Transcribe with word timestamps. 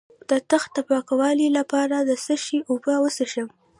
د 0.29 0.31
تخه 0.49 0.69
د 0.75 0.77
پاکوالي 0.89 1.47
لپاره 1.57 1.95
د 2.09 2.11
څه 2.25 2.35
شي 2.45 2.57
اوبه 2.69 2.93
وڅښم؟ 2.99 3.47